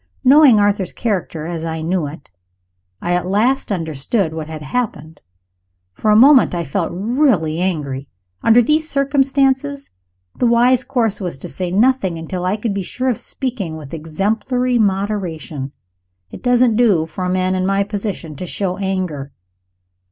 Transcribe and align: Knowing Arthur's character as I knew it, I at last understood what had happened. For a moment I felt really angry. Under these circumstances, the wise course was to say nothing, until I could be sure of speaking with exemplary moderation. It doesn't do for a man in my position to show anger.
Knowing 0.23 0.59
Arthur's 0.59 0.93
character 0.93 1.45
as 1.45 1.63
I 1.63 1.81
knew 1.83 2.07
it, 2.07 2.31
I 3.03 3.13
at 3.13 3.27
last 3.27 3.71
understood 3.71 4.33
what 4.33 4.47
had 4.47 4.63
happened. 4.63 5.21
For 5.93 6.09
a 6.09 6.15
moment 6.15 6.55
I 6.55 6.65
felt 6.65 6.89
really 6.91 7.59
angry. 7.61 8.07
Under 8.41 8.63
these 8.63 8.89
circumstances, 8.89 9.91
the 10.35 10.47
wise 10.47 10.83
course 10.83 11.21
was 11.21 11.37
to 11.37 11.47
say 11.49 11.69
nothing, 11.69 12.17
until 12.17 12.45
I 12.45 12.57
could 12.57 12.73
be 12.73 12.81
sure 12.81 13.09
of 13.09 13.17
speaking 13.19 13.77
with 13.77 13.93
exemplary 13.93 14.79
moderation. 14.79 15.71
It 16.31 16.41
doesn't 16.41 16.77
do 16.77 17.05
for 17.05 17.23
a 17.23 17.29
man 17.29 17.53
in 17.53 17.67
my 17.67 17.83
position 17.83 18.35
to 18.37 18.45
show 18.47 18.77
anger. 18.77 19.31